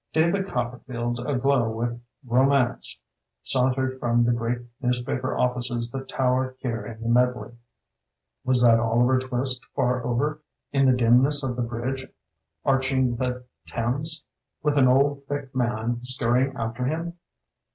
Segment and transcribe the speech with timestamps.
[0.13, 2.99] David Copperfields aglow with romance
[3.45, 7.51] saun tered from the great newspaper offices that tower here in the medley.
[8.43, 10.41] Was that Oliver Twist far over
[10.71, 12.07] in the dim ness of the bridge
[12.65, 14.25] arching the Thames,
[14.63, 17.19] with an old thick man scurrying after him?